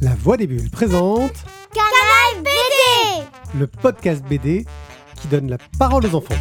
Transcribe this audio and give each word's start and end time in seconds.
La 0.00 0.14
Voix 0.14 0.36
des 0.36 0.46
Bulles 0.46 0.70
présente 0.70 1.32
Canal 1.74 2.44
BD 2.44 3.24
le 3.58 3.66
podcast 3.66 4.22
BD 4.24 4.64
qui 5.20 5.26
donne 5.28 5.50
la 5.50 5.58
parole 5.78 6.06
aux 6.06 6.14
enfants. 6.14 6.34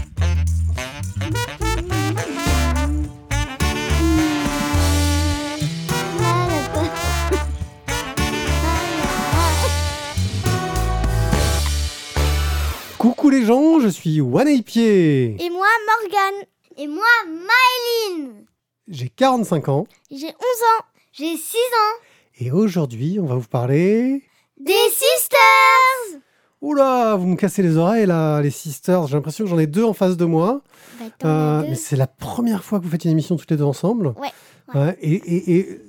Coucou 12.99 13.29
les 13.29 13.45
gens, 13.45 13.79
je 13.79 13.87
suis 13.87 14.21
One 14.21 14.61
Pied. 14.63 15.43
Et 15.43 15.49
moi, 15.49 15.67
Morgane. 15.87 16.45
Et 16.77 16.87
moi, 16.87 17.03
Maëline. 17.25 18.45
J'ai 18.87 19.09
45 19.09 19.69
ans 19.69 19.87
J'ai 20.11 20.27
11 20.27 20.31
ans. 20.31 20.85
J'ai 21.11 21.35
6 21.35 21.57
ans. 21.57 22.03
Et 22.39 22.51
aujourd'hui 22.51 23.19
on 23.21 23.25
va 23.25 23.35
vous 23.35 23.47
parler... 23.47 24.23
Des 24.59 24.73
sisters 24.89 26.21
Oula, 26.61 27.15
vous 27.15 27.27
me 27.27 27.35
cassez 27.35 27.61
les 27.61 27.77
oreilles 27.77 28.07
là, 28.07 28.41
les 28.41 28.49
sisters. 28.49 29.05
J'ai 29.05 29.13
l'impression 29.15 29.43
que 29.43 29.49
j'en 29.51 29.59
ai 29.59 29.67
deux 29.67 29.83
en 29.83 29.93
face 29.93 30.17
de 30.17 30.25
moi. 30.25 30.61
Bah, 30.99 31.05
Euh, 31.25 31.63
mais 31.69 31.75
c'est 31.75 31.95
la 31.95 32.07
première 32.07 32.63
fois 32.63 32.79
que 32.79 32.83
vous 32.85 32.89
faites 32.89 33.05
une 33.05 33.11
émission 33.11 33.35
toutes 33.35 33.51
les 33.51 33.57
deux 33.57 33.63
ensemble. 33.63 34.07
Ouais, 34.19 34.31
Ouais, 34.73 34.97
et, 34.99 35.13
et- 35.13 35.57
et 35.57 35.81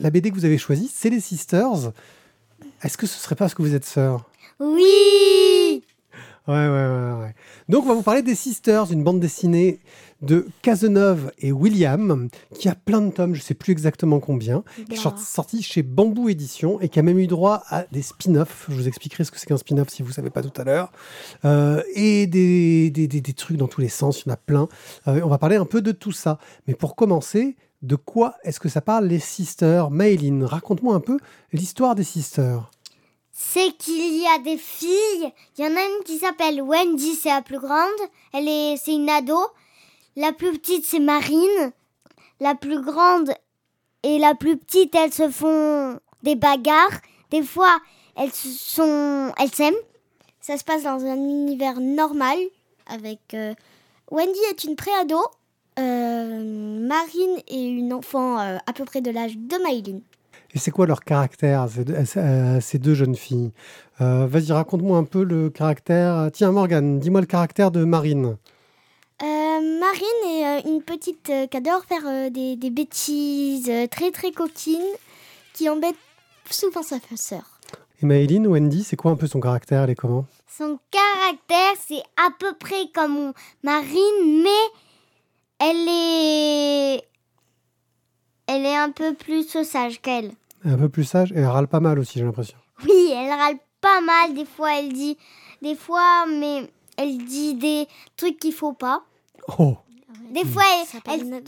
la 0.00 0.08
BD 0.10 0.30
que 0.30 0.34
vous 0.34 0.46
avez 0.46 0.56
choisie, 0.58 0.90
c'est 0.92 1.10
les 1.10 1.20
Sisters. 1.20 1.92
Est-ce 2.82 2.96
que 2.96 3.06
ce 3.06 3.18
serait 3.20 3.34
pas 3.36 3.44
parce 3.44 3.54
que 3.54 3.60
vous 3.62 3.74
êtes 3.74 3.84
sœurs? 3.84 4.24
Oui 4.58 5.65
ouais, 6.48 6.54
ouais, 6.54 6.68
ouais, 6.68 7.20
ouais. 7.22 7.34
Donc, 7.68 7.84
on 7.84 7.88
va 7.88 7.94
vous 7.94 8.02
parler 8.02 8.22
des 8.22 8.34
Sisters, 8.34 8.90
une 8.92 9.02
bande 9.04 9.20
dessinée 9.20 9.80
de 10.22 10.46
Cazeneuve 10.62 11.30
et 11.38 11.52
William, 11.52 12.28
qui 12.58 12.68
a 12.70 12.74
plein 12.74 13.02
de 13.02 13.10
tomes, 13.10 13.34
je 13.34 13.42
sais 13.42 13.52
plus 13.54 13.72
exactement 13.72 14.18
combien, 14.18 14.64
qui 14.74 14.82
est 14.94 15.02
Blah. 15.02 15.14
sorti 15.18 15.62
chez 15.62 15.82
Bamboo 15.82 16.28
Édition 16.30 16.80
et 16.80 16.88
qui 16.88 16.98
a 16.98 17.02
même 17.02 17.18
eu 17.18 17.26
droit 17.26 17.62
à 17.68 17.84
des 17.92 18.00
spin-offs. 18.00 18.64
Je 18.70 18.74
vous 18.74 18.88
expliquerai 18.88 19.24
ce 19.24 19.30
que 19.30 19.38
c'est 19.38 19.46
qu'un 19.46 19.58
spin-off 19.58 19.88
si 19.90 20.02
vous 20.02 20.08
ne 20.08 20.14
savez 20.14 20.30
pas 20.30 20.42
tout 20.42 20.58
à 20.58 20.64
l'heure. 20.64 20.90
Euh, 21.44 21.82
et 21.94 22.26
des, 22.26 22.90
des, 22.90 23.08
des- 23.08 23.20
des 23.20 23.32
trucs 23.34 23.58
dans 23.58 23.68
tous 23.68 23.82
les 23.82 23.88
sens, 23.90 24.22
il 24.22 24.28
y 24.28 24.30
en 24.30 24.34
a 24.34 24.38
plein. 24.38 24.68
Euh, 25.06 25.20
on 25.22 25.28
va 25.28 25.36
parler 25.38 25.56
un 25.56 25.66
peu 25.66 25.82
de 25.82 25.92
tout 25.92 26.12
ça. 26.12 26.38
Mais 26.66 26.74
pour 26.74 26.96
commencer, 26.96 27.56
de 27.82 27.94
quoi 27.96 28.36
est-ce 28.42 28.58
que 28.58 28.70
ça 28.70 28.80
parle 28.80 29.06
les 29.06 29.18
Sisters? 29.18 29.90
Maëline, 29.90 30.44
raconte-moi 30.44 30.94
un 30.94 31.00
peu 31.00 31.18
l'histoire 31.52 31.94
des 31.94 32.04
Sisters. 32.04 32.70
C'est 33.38 33.76
qu'il 33.76 34.16
y 34.16 34.26
a 34.26 34.38
des 34.38 34.56
filles. 34.56 35.30
Il 35.58 35.64
y 35.64 35.68
en 35.68 35.76
a 35.76 35.82
une 35.82 36.04
qui 36.06 36.16
s'appelle 36.16 36.62
Wendy, 36.62 37.14
c'est 37.14 37.28
la 37.28 37.42
plus 37.42 37.58
grande. 37.58 38.00
Elle 38.32 38.48
est, 38.48 38.78
c'est 38.78 38.94
une 38.94 39.10
ado. 39.10 39.38
La 40.16 40.32
plus 40.32 40.58
petite, 40.58 40.86
c'est 40.86 41.00
Marine. 41.00 41.70
La 42.40 42.54
plus 42.54 42.80
grande 42.80 43.30
et 44.02 44.18
la 44.18 44.34
plus 44.34 44.56
petite, 44.56 44.94
elles 44.94 45.12
se 45.12 45.28
font 45.28 46.00
des 46.22 46.34
bagarres. 46.34 47.02
Des 47.30 47.42
fois, 47.42 47.78
elles 48.16 48.32
sont, 48.32 49.30
elles 49.38 49.52
s'aiment. 49.52 49.74
Ça 50.40 50.56
se 50.56 50.64
passe 50.64 50.84
dans 50.84 51.04
un 51.04 51.16
univers 51.16 51.78
normal 51.78 52.38
avec 52.86 53.34
euh, 53.34 53.52
Wendy 54.10 54.40
est 54.50 54.64
une 54.64 54.76
préado. 54.76 55.20
Euh, 55.78 56.80
Marine 56.80 57.42
est 57.48 57.68
une 57.68 57.92
enfant 57.92 58.40
euh, 58.40 58.56
à 58.66 58.72
peu 58.72 58.86
près 58.86 59.02
de 59.02 59.10
l'âge 59.10 59.36
de 59.36 59.62
Maïline. 59.62 60.00
Et 60.56 60.58
c'est 60.58 60.70
quoi 60.70 60.86
leur 60.86 61.04
caractère, 61.04 61.68
ces 61.68 61.84
deux, 61.84 61.94
euh, 62.16 62.60
ces 62.62 62.78
deux 62.78 62.94
jeunes 62.94 63.14
filles? 63.14 63.52
Euh, 64.00 64.26
Vas-y, 64.26 64.52
raconte-moi 64.52 64.96
un 64.96 65.04
peu 65.04 65.22
le 65.22 65.50
caractère. 65.50 66.30
Tiens, 66.32 66.50
Morgane, 66.50 66.98
dis-moi 66.98 67.20
le 67.20 67.26
caractère 67.26 67.70
de 67.70 67.84
Marine. 67.84 68.38
Euh, 69.22 69.26
Marine 69.26 70.24
est 70.24 70.46
euh, 70.46 70.70
une 70.70 70.80
petite 70.80 71.28
euh, 71.28 71.46
qui 71.46 71.58
adore 71.58 71.84
faire 71.84 72.06
euh, 72.06 72.30
des, 72.30 72.56
des 72.56 72.70
bêtises 72.70 73.68
euh, 73.68 73.86
très 73.86 74.10
très 74.10 74.32
coquines 74.32 74.80
qui 75.52 75.68
embêtent 75.68 75.94
souvent 76.48 76.82
sa 76.82 76.96
sœur. 77.16 77.60
Et 78.00 78.06
Maëline, 78.06 78.46
Wendy, 78.46 78.82
c'est 78.82 78.96
quoi 78.96 79.10
un 79.10 79.16
peu 79.16 79.26
son 79.26 79.40
caractère 79.40 79.82
Elle 79.82 79.90
est 79.90 79.94
comment? 79.94 80.24
Son 80.50 80.78
caractère, 80.90 81.74
c'est 81.86 82.02
à 82.16 82.30
peu 82.38 82.54
près 82.58 82.88
comme 82.94 83.34
Marine, 83.62 84.42
mais 84.42 84.48
elle 85.58 85.86
est. 85.86 87.02
Elle 88.46 88.64
est 88.64 88.76
un 88.76 88.90
peu 88.90 89.12
plus 89.12 89.46
sage 89.64 90.00
qu'elle. 90.00 90.30
Un 90.64 90.76
peu 90.76 90.88
plus 90.88 91.04
sage 91.04 91.32
et 91.32 91.36
elle 91.36 91.46
râle 91.46 91.68
pas 91.68 91.80
mal 91.80 91.98
aussi, 91.98 92.18
j'ai 92.18 92.24
l'impression. 92.24 92.56
Oui, 92.84 93.12
elle 93.12 93.30
râle 93.30 93.56
pas 93.80 94.00
mal. 94.00 94.34
Des 94.34 94.44
fois, 94.44 94.78
elle 94.78 94.92
dit. 94.92 95.16
Des 95.62 95.74
fois, 95.76 96.26
mais 96.26 96.70
elle 96.96 97.18
dit 97.24 97.54
des 97.54 97.86
trucs 98.16 98.38
qu'il 98.38 98.52
faut 98.52 98.72
pas. 98.72 99.02
Oh 99.58 99.76
Des 100.30 100.44
fois, 100.44 100.62
elle, 101.06 101.20
elle- 101.30 101.42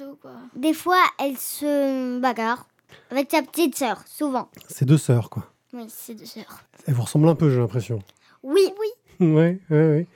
des 0.55 0.73
fois, 0.73 1.03
elle 1.19 1.37
se 1.37 2.19
bagarre 2.21 2.67
avec 3.11 3.31
sa 3.31 3.43
petite 3.43 3.77
sœur, 3.77 4.03
souvent. 4.07 4.49
C'est 4.69 4.85
deux 4.85 4.99
sœurs, 4.99 5.31
quoi. 5.31 5.45
Oui, 5.73 5.85
c'est 5.89 6.15
deux 6.15 6.25
sœurs. 6.27 6.61
Elles 6.87 6.95
vous 6.95 7.03
ressemblent 7.03 7.29
un 7.29 7.35
peu, 7.35 7.51
j'ai 7.51 7.59
l'impression. 7.59 7.99
Oui, 8.43 8.63
oui. 8.81 9.27
ouais, 9.35 9.59
ouais, 9.71 9.77
ouais. 9.89 10.07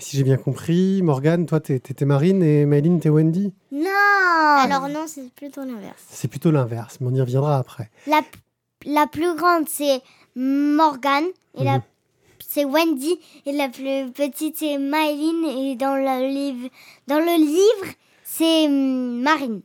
Et 0.00 0.02
si 0.02 0.16
j'ai 0.16 0.24
bien 0.24 0.38
compris, 0.38 1.02
Morgane, 1.02 1.44
toi, 1.44 1.60
t'es 1.60 1.78
t'es- 1.78 1.92
t'es 1.92 2.06
Marine 2.06 2.42
et 2.42 2.64
Maëline, 2.64 3.00
t'es 3.00 3.10
Wendy? 3.10 3.52
Non 3.70 3.84
Alors 4.56 4.88
non, 4.88 5.04
c'est 5.06 5.30
plutôt 5.34 5.60
l'inverse. 5.62 6.02
C'est 6.08 6.26
plutôt 6.28 6.50
l'inverse, 6.50 6.96
mais 7.02 7.08
on 7.08 7.14
y 7.14 7.20
reviendra 7.20 7.58
après. 7.58 7.90
La, 8.06 8.22
la 8.86 9.06
plus 9.06 9.36
grande, 9.36 9.68
c'est 9.68 10.00
Morgane. 10.34 11.26
Et 11.58 11.64
la 11.64 11.74
Mhm. 11.76 11.82
c'est 12.48 12.64
Wendy. 12.64 13.20
Et 13.44 13.52
la 13.52 13.68
plus 13.68 14.10
petite, 14.12 14.56
c'est 14.56 14.78
Maëline. 14.78 15.44
Et 15.44 15.76
dans 15.76 15.96
le 15.96 16.28
livre, 16.28 16.70
dans 17.06 17.18
le 17.18 17.36
livre 17.38 17.92
c'est 18.24 18.66
hum, 18.68 19.20
Marine. 19.20 19.60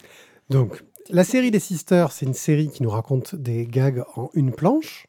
Donc, 0.50 0.84
la 1.12 1.24
série 1.24 1.50
des 1.52 1.60
Sisters, 1.62 2.12
c'est 2.12 2.26
une 2.26 2.34
série 2.34 2.70
qui 2.70 2.84
nous 2.84 2.90
raconte 2.90 3.36
des 3.36 3.66
gags 3.68 4.04
en 4.18 4.30
une 4.34 4.52
planche. 4.52 5.08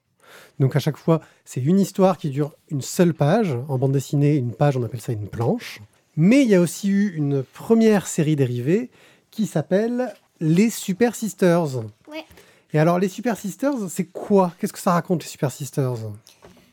Donc, 0.59 0.77
à 0.77 0.79
chaque 0.79 0.97
fois, 0.97 1.21
c'est 1.45 1.61
une 1.61 1.79
histoire 1.79 2.19
qui 2.19 2.31
dure 2.31 2.55
une 2.71 2.81
seule 2.81 3.15
page. 3.15 3.57
En 3.69 3.79
bande 3.79 3.93
dessinée, 3.93 4.37
une 4.37 4.53
page, 4.53 4.77
on 4.77 4.83
appelle 4.83 5.01
ça 5.01 5.13
une 5.13 5.29
planche. 5.29 5.81
Mais 6.17 6.43
il 6.43 6.49
y 6.49 6.55
a 6.55 6.61
aussi 6.61 6.89
eu 6.89 7.15
une 7.15 7.43
première 7.43 8.07
série 8.07 8.37
dérivée 8.37 8.91
qui 9.31 9.47
s'appelle 9.47 10.15
Les 10.41 10.71
Super 10.71 11.15
Sisters. 11.15 11.77
Ouais. 12.11 12.25
Et 12.73 12.79
alors, 12.79 12.99
les 12.99 13.09
Super 13.09 13.37
Sisters, 13.37 13.75
c'est 13.91 14.07
quoi? 14.07 14.53
Qu'est-ce 14.59 14.73
que 14.73 14.79
ça 14.79 14.93
raconte, 14.93 15.23
les 15.23 15.29
Super 15.29 15.51
Sisters? 15.51 15.97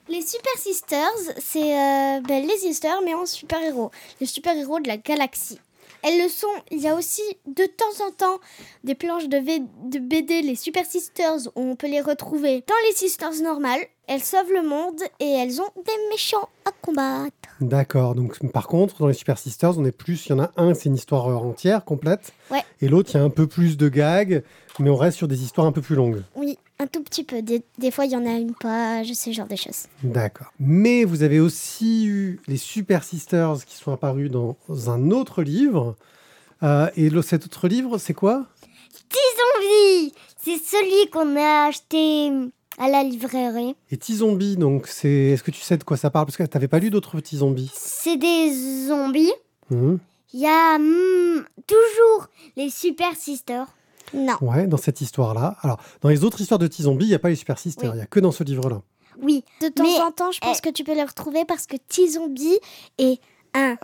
Les 0.09 0.21
Super 0.21 0.53
Sisters, 0.57 1.35
c'est 1.39 1.77
euh, 1.77 2.21
ben, 2.21 2.45
les 2.45 2.57
sisters, 2.57 3.01
mais 3.03 3.13
en 3.13 3.25
super-héros. 3.25 3.89
Les 4.19 4.27
super-héros 4.27 4.79
de 4.79 4.87
la 4.87 4.97
galaxie. 4.97 5.59
Elles 6.03 6.21
le 6.21 6.27
sont. 6.29 6.47
Il 6.71 6.79
y 6.79 6.87
a 6.87 6.95
aussi 6.95 7.21
de 7.47 7.65
temps 7.65 8.05
en 8.05 8.11
temps 8.11 8.39
des 8.83 8.93
planches 8.95 9.27
de, 9.29 9.37
V- 9.37 9.63
de 9.85 9.99
BD, 9.99 10.41
les 10.41 10.55
Super 10.55 10.85
Sisters, 10.85 11.47
où 11.55 11.61
on 11.61 11.75
peut 11.75 11.87
les 11.87 12.01
retrouver 12.01 12.63
dans 12.67 12.75
les 12.89 12.95
Sisters 12.95 13.41
normales. 13.41 13.79
Elles 14.07 14.21
sauvent 14.21 14.51
le 14.51 14.67
monde 14.67 14.99
et 15.21 15.29
elles 15.29 15.61
ont 15.61 15.69
des 15.77 16.09
méchants 16.11 16.49
à 16.65 16.71
combattre. 16.81 17.31
D'accord. 17.61 18.15
Donc, 18.15 18.37
par 18.51 18.67
contre, 18.67 18.97
dans 18.99 19.07
les 19.07 19.13
Super 19.13 19.37
Sisters, 19.37 19.77
on 19.79 19.85
est 19.85 19.93
plus. 19.93 20.25
Il 20.25 20.29
y 20.31 20.33
en 20.33 20.39
a 20.39 20.51
un, 20.57 20.73
c'est 20.73 20.89
une 20.89 20.95
histoire 20.95 21.27
euh, 21.29 21.35
entière, 21.35 21.85
complète. 21.85 22.33
Ouais. 22.51 22.63
Et 22.81 22.89
l'autre, 22.89 23.11
il 23.13 23.17
y 23.17 23.19
a 23.21 23.23
un 23.23 23.29
peu 23.29 23.47
plus 23.47 23.77
de 23.77 23.87
gags, 23.87 24.43
mais 24.79 24.89
on 24.89 24.97
reste 24.97 25.17
sur 25.17 25.29
des 25.29 25.41
histoires 25.41 25.67
un 25.67 25.71
peu 25.71 25.81
plus 25.81 25.95
longues. 25.95 26.21
Oui, 26.35 26.57
un 26.83 26.87
tout 26.87 27.01
petit 27.01 27.23
peu. 27.23 27.41
Des, 27.41 27.63
des 27.77 27.91
fois, 27.91 28.05
il 28.05 28.11
y 28.11 28.15
en 28.15 28.25
a 28.25 28.33
une 28.33 28.53
page, 28.53 29.13
ce 29.13 29.31
genre 29.31 29.47
de 29.47 29.55
choses. 29.55 29.87
D'accord. 30.03 30.51
Mais 30.59 31.03
vous 31.03 31.23
avez 31.23 31.39
aussi 31.39 32.05
eu 32.05 32.39
les 32.47 32.57
Super 32.57 33.03
Sisters 33.03 33.65
qui 33.65 33.75
sont 33.75 33.91
apparus 33.91 34.29
dans 34.29 34.57
un 34.87 35.11
autre 35.11 35.43
livre. 35.43 35.95
Euh, 36.61 36.89
et 36.95 37.09
cet 37.21 37.45
autre 37.45 37.67
livre, 37.67 37.97
c'est 37.97 38.13
quoi? 38.13 38.45
Zombie 39.13 40.13
C'est 40.43 40.57
celui 40.57 41.09
qu'on 41.09 41.35
a 41.35 41.67
acheté 41.67 42.31
à 42.77 42.89
la 42.89 43.03
librairie. 43.03 43.75
Et 43.91 43.97
T-Zombie, 43.97 44.57
donc, 44.57 44.87
c'est. 44.87 45.31
Est-ce 45.31 45.43
que 45.43 45.51
tu 45.51 45.61
sais 45.61 45.77
de 45.77 45.83
quoi 45.83 45.97
ça 45.97 46.09
parle? 46.09 46.25
Parce 46.25 46.37
que 46.37 46.43
tu 46.43 46.49
n'avais 46.53 46.67
pas 46.67 46.79
lu 46.79 46.89
d'autres 46.89 47.17
petits 47.17 47.37
zombies. 47.37 47.71
C'est 47.73 48.17
des 48.17 48.51
zombies. 48.87 49.33
Mhm. 49.69 49.99
Il 50.33 50.39
y 50.39 50.47
a 50.47 50.79
hmm, 50.79 51.45
toujours 51.67 52.27
les 52.57 52.69
Super 52.69 53.15
Sisters. 53.15 53.67
Non. 54.13 54.33
Ouais, 54.41 54.67
dans 54.67 54.77
cette 54.77 55.01
histoire-là. 55.01 55.57
Alors, 55.61 55.79
dans 56.01 56.09
les 56.09 56.23
autres 56.23 56.39
histoires 56.41 56.59
de 56.59 56.67
T-Zombie, 56.67 57.05
il 57.05 57.09
n'y 57.09 57.13
a 57.15 57.19
pas 57.19 57.29
les 57.29 57.35
Super 57.35 57.57
Sisters. 57.57 57.85
Il 57.85 57.91
Oui. 57.91 57.95
n'y 57.97 58.01
a 58.03 58.05
que 58.05 58.19
dans 58.19 58.31
ce 58.31 58.43
livre-là. 58.43 58.81
Oui. 59.21 59.43
De 59.61 59.67
temps 59.69 59.83
Mais- 59.83 60.01
en 60.01 60.11
temps, 60.11 60.31
je 60.31 60.39
pense 60.39 60.59
eh. 60.59 60.69
que 60.69 60.73
tu 60.73 60.83
peux 60.83 60.93
les 60.95 61.03
retrouver 61.03 61.45
parce 61.45 61.65
que 61.67 61.77
T-Zombie 61.77 62.59
est 62.97 63.19
un, 63.53 63.75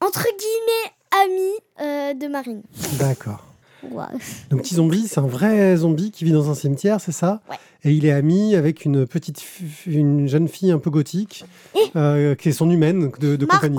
entre 0.00 0.24
guillemets, 0.24 1.24
ami 1.24 1.50
euh, 1.80 2.14
de 2.14 2.26
Marine. 2.28 2.62
D'accord. 2.98 3.44
Wow. 3.90 4.04
Donc 4.50 4.62
T-Zombie, 4.62 5.08
c'est 5.08 5.18
un 5.18 5.26
vrai 5.26 5.76
zombie 5.76 6.12
qui 6.12 6.24
vit 6.24 6.30
dans 6.30 6.48
un 6.50 6.54
cimetière, 6.54 7.00
c'est 7.00 7.10
ça? 7.12 7.40
Ouais. 7.50 7.56
Et 7.82 7.90
il 7.92 8.06
est 8.06 8.12
ami 8.12 8.54
avec 8.54 8.84
une 8.84 9.06
petite, 9.08 9.42
une 9.86 10.28
jeune 10.28 10.46
fille 10.46 10.70
un 10.70 10.78
peu 10.78 10.90
gothique, 10.90 11.44
Et 11.74 11.90
euh, 11.96 12.36
qui 12.36 12.50
est 12.50 12.52
son 12.52 12.70
humaine 12.70 13.10
de, 13.18 13.34
de 13.34 13.44
compagnie. 13.44 13.78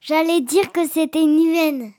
J'allais 0.00 0.40
dire 0.40 0.72
que 0.72 0.86
c'était 0.88 1.22
une 1.22 1.40
humaine. 1.40 1.92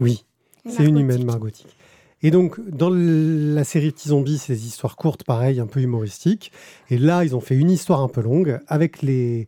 Oui, 0.00 0.24
c'est 0.68 0.84
une 0.84 0.98
humaine 0.98 1.24
margotique. 1.24 1.74
Et 2.22 2.30
donc, 2.30 2.60
dans 2.68 2.90
la 2.90 3.64
série 3.64 3.90
Petit 3.90 4.10
Zombie, 4.10 4.40
des 4.46 4.66
histoires 4.66 4.96
courtes, 4.96 5.24
pareil, 5.24 5.58
un 5.58 5.66
peu 5.66 5.80
humoristiques. 5.80 6.52
Et 6.88 6.98
là, 6.98 7.24
ils 7.24 7.34
ont 7.34 7.40
fait 7.40 7.56
une 7.56 7.70
histoire 7.70 8.00
un 8.00 8.08
peu 8.08 8.20
longue 8.20 8.60
avec 8.68 9.02
les, 9.02 9.46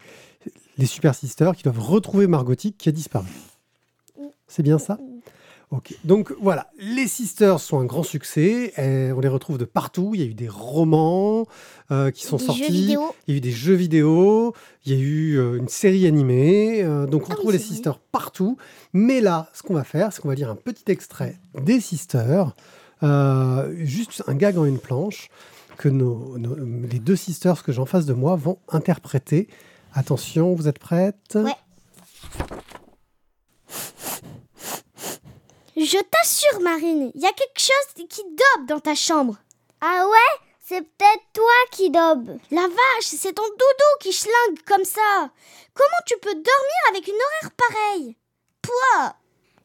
les 0.78 0.86
Super 0.86 1.14
Sisters 1.14 1.54
qui 1.54 1.62
doivent 1.62 1.80
retrouver 1.80 2.26
Margotique 2.26 2.76
qui 2.76 2.88
a 2.88 2.92
disparu. 2.92 3.28
C'est 4.48 4.62
bien 4.62 4.78
ça? 4.78 4.98
Ok, 5.70 5.92
donc 6.04 6.32
voilà, 6.40 6.68
les 6.78 7.08
Sisters 7.08 7.58
sont 7.58 7.80
un 7.80 7.84
grand 7.84 8.02
succès. 8.04 8.72
eh, 8.76 9.10
on 9.12 9.18
les 9.20 9.28
retrouve 9.28 9.58
de 9.58 9.64
partout. 9.64 10.12
Il 10.14 10.20
y 10.20 10.22
a 10.22 10.26
eu 10.26 10.34
des 10.34 10.48
romans 10.48 11.46
euh, 11.90 12.10
qui 12.12 12.24
sont 12.26 12.36
Des 12.36 12.44
sortis. 12.44 12.62
Il 13.26 13.30
y 13.30 13.32
a 13.32 13.36
eu 13.38 13.40
des 13.40 13.50
jeux 13.50 13.74
vidéo. 13.74 14.54
Il 14.86 14.92
y 14.92 14.96
a 14.96 14.98
eu 15.00 15.38
euh, 15.38 15.56
une 15.58 15.68
série 15.68 16.06
animée. 16.06 16.82
euh, 16.84 17.06
donc 17.06 17.28
on 17.28 17.32
Ah 17.32 17.36
trouve 17.36 17.50
les. 17.52 17.58
Sisters 17.58 17.98
partout. 17.98 18.56
Mais 18.92 19.20
là, 19.20 19.48
ce 19.52 19.62
qu'on 19.62 19.74
va 19.74 19.82
faire, 19.84 20.12
c'est 20.12 20.20
qu'on 20.20 20.28
va 20.28 20.34
lire 20.36 20.50
un 20.50 20.54
petit 20.54 20.84
extrait 20.92 21.38
des 21.60 21.80
Sisters. 21.80 22.54
euh, 23.02 23.74
juste 23.84 24.22
un 24.28 24.34
gag 24.34 24.56
en 24.58 24.64
une 24.66 24.78
planche 24.78 25.28
que 25.76 25.88
nos, 25.88 26.38
nos- 26.38 26.54
les 26.56 27.00
deux 27.00 27.16
Sisters 27.16 27.64
que 27.64 27.72
j'ai 27.72 27.80
en 27.80 27.86
face 27.86 28.06
de 28.06 28.14
moi 28.14 28.36
vont 28.36 28.58
interpréter. 28.68 29.48
Attention, 29.92 30.54
vous 30.54 30.68
êtes 30.68 30.78
prêtes? 30.78 31.34
Ouais. 31.36 31.50
Je 35.84 35.98
t'assure, 35.98 36.60
Marine, 36.60 37.12
il 37.14 37.20
y 37.20 37.26
a 37.26 37.32
quelque 37.32 37.60
chose 37.60 38.06
qui 38.08 38.22
dobe 38.24 38.66
dans 38.66 38.80
ta 38.80 38.94
chambre. 38.94 39.36
Ah 39.82 40.06
ouais? 40.08 40.40
C'est 40.66 40.80
peut-être 40.80 41.24
toi 41.34 41.52
qui 41.72 41.90
dobe. 41.90 42.38
La 42.50 42.62
vache, 42.62 43.02
c'est 43.02 43.34
ton 43.34 43.42
doudou 43.42 43.98
qui 44.00 44.10
schlingue 44.10 44.62
comme 44.66 44.84
ça. 44.84 45.30
Comment 45.74 46.02
tu 46.06 46.16
peux 46.22 46.32
dormir 46.32 46.80
avec 46.88 47.06
une 47.06 47.14
horaire 47.14 47.50
pareille? 47.54 48.16
Toi 48.62 49.14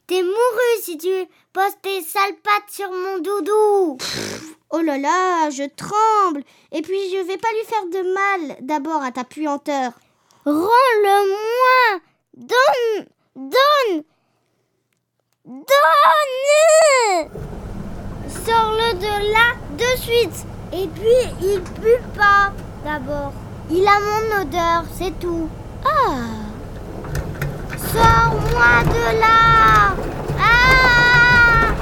T'es 0.07 0.21
mouru 0.21 0.81
si 0.81 0.97
tu 0.97 1.25
poses 1.53 1.79
tes 1.81 2.01
sales 2.01 2.35
pattes 2.43 2.69
sur 2.69 2.91
mon 2.91 3.19
doudou. 3.19 3.97
Oh 4.71 4.81
là 4.81 4.97
là, 4.97 5.49
je 5.51 5.63
tremble. 5.73 6.43
Et 6.73 6.81
puis 6.81 7.11
je 7.11 7.23
vais 7.23 7.37
pas 7.37 7.53
lui 7.53 7.63
faire 7.63 7.85
de 7.85 8.13
mal 8.13 8.57
d'abord 8.59 9.01
à 9.01 9.13
ta 9.13 9.23
puanteur. 9.23 9.93
Rends-le-moi 10.43 12.01
Donne 12.33 13.07
Donne 13.35 13.53
Donne 13.87 14.03
de 18.99 19.33
là 19.33 19.55
de 19.77 20.01
suite 20.01 20.45
Et 20.73 20.87
puis, 20.87 21.31
il 21.41 21.61
pue 21.61 22.01
pas, 22.15 22.51
d'abord. 22.83 23.33
Il 23.71 23.85
a 23.87 23.99
mon 23.99 24.41
odeur, 24.41 24.83
c'est 24.97 25.17
tout. 25.19 25.47
Ah 25.85 26.17
Sors-moi 27.77 28.83
de 28.83 29.19
là 29.19 29.95
Ah 30.39 31.73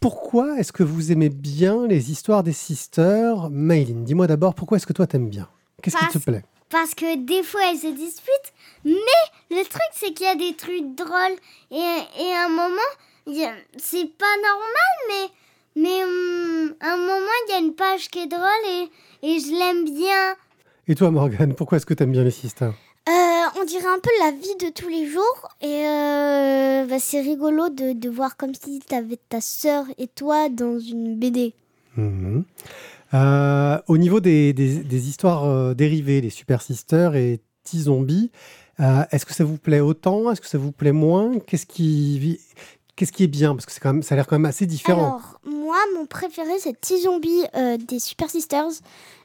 Pourquoi 0.00 0.58
est-ce 0.58 0.72
que 0.72 0.82
vous 0.82 1.12
aimez 1.12 1.28
bien 1.28 1.86
les 1.86 2.10
histoires 2.10 2.42
des 2.42 2.52
sisters 2.52 3.48
Maylin, 3.50 4.02
dis-moi 4.02 4.26
d'abord 4.26 4.54
pourquoi 4.54 4.76
est-ce 4.78 4.86
que 4.86 4.92
toi 4.92 5.06
t'aimes 5.06 5.28
bien? 5.28 5.48
Qu'est-ce 5.82 5.96
qui 5.96 6.18
te 6.18 6.18
plaît? 6.18 6.44
Parce 6.68 6.94
que 6.94 7.16
des 7.16 7.42
fois, 7.42 7.60
elles 7.70 7.78
se 7.78 7.88
disputent, 7.88 8.52
mais 8.84 9.22
le 9.50 9.62
truc, 9.64 9.90
c'est 9.92 10.12
qu'il 10.12 10.26
y 10.26 10.28
a 10.28 10.36
des 10.36 10.54
trucs 10.54 10.94
drôles. 10.94 11.36
Et, 11.72 11.74
et 11.76 12.32
à 12.32 12.46
un 12.46 12.48
moment, 12.48 12.90
c'est 13.26 14.06
pas 14.16 14.36
normal, 14.42 14.96
mais, 15.08 15.82
mais 15.82 16.04
hum, 16.04 16.74
à 16.80 16.94
un 16.94 16.96
moment, 16.96 17.36
il 17.48 17.52
y 17.52 17.54
a 17.54 17.58
une 17.58 17.74
page 17.74 18.08
qui 18.08 18.20
est 18.20 18.26
drôle 18.26 18.40
et, 18.68 18.88
et 19.22 19.38
je 19.40 19.50
l'aime 19.58 19.84
bien. 19.84 20.34
Et 20.88 20.94
toi 20.94 21.10
Morgane, 21.10 21.54
pourquoi 21.54 21.76
est-ce 21.76 21.86
que 21.86 21.94
t'aimes 21.94 22.12
bien 22.12 22.24
les 22.24 22.30
sisters 22.30 22.74
Euh, 23.08 23.60
on 23.60 23.64
dirait 23.64 23.86
un 23.86 24.00
peu 24.00 24.10
la 24.20 24.32
vie 24.32 24.56
de 24.60 24.70
tous 24.72 24.88
les 24.88 25.06
jours 25.06 25.48
et 25.60 25.86
euh, 25.86 26.86
bah, 26.86 26.98
c'est 26.98 27.20
rigolo 27.20 27.68
de, 27.68 27.92
de 27.92 28.08
voir 28.08 28.36
comme 28.36 28.54
si 28.54 28.80
t'avais 28.80 29.18
ta 29.28 29.40
sœur 29.40 29.84
et 29.98 30.08
toi 30.08 30.48
dans 30.48 30.78
une 30.78 31.16
BD. 31.18 31.54
Mhm. 31.96 32.44
Euh, 33.14 33.78
Au 33.88 33.98
niveau 33.98 34.20
des, 34.20 34.52
des- 34.52 34.82
des 34.84 35.08
histoires 35.08 35.74
dérivées, 35.74 36.20
les 36.20 36.30
super 36.30 36.62
sisters 36.62 37.14
et 37.16 37.40
T-Zombie, 37.64 38.30
est-ce 39.10 39.26
que 39.26 39.34
ça 39.34 39.44
vous 39.44 39.58
plaît 39.58 39.80
autant? 39.80 40.30
Est-ce 40.30 40.40
que 40.40 40.46
ça 40.46 40.56
vous 40.58 40.72
plaît 40.72 40.92
moins? 40.92 41.38
Qu'est-ce 41.40 41.66
qui, 41.66 42.40
qu'est-ce 43.00 43.12
qui 43.12 43.24
est 43.24 43.28
bien? 43.28 43.54
Parce 43.54 43.64
que 43.64 43.72
c'est 43.72 43.80
quand 43.80 43.94
même, 43.94 44.02
ça 44.02 44.14
a 44.14 44.16
l'air 44.16 44.26
quand 44.26 44.36
même 44.36 44.44
assez 44.44 44.66
différent. 44.66 45.06
Alors, 45.16 45.40
moi, 45.46 45.78
mon 45.96 46.04
préféré, 46.04 46.50
c'est 46.58 46.78
T-Zombie 46.78 47.44
euh, 47.56 47.78
des 47.78 47.98
Super 47.98 48.28
Sisters. 48.28 48.68